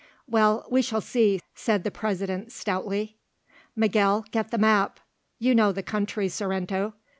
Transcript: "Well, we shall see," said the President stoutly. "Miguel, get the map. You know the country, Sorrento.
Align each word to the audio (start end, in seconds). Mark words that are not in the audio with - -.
"Well, 0.27 0.65
we 0.71 0.81
shall 0.81 0.99
see," 0.99 1.41
said 1.53 1.83
the 1.83 1.91
President 1.91 2.51
stoutly. 2.51 3.17
"Miguel, 3.75 4.25
get 4.31 4.49
the 4.49 4.57
map. 4.57 4.99
You 5.37 5.53
know 5.53 5.71
the 5.71 5.83
country, 5.83 6.27
Sorrento. 6.27 6.95